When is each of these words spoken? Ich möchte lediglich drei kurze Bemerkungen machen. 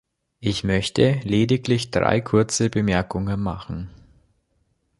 Ich 0.39 0.63
möchte 0.63 1.19
lediglich 1.25 1.91
drei 1.91 2.21
kurze 2.21 2.71
Bemerkungen 2.71 3.39
machen. 3.39 3.91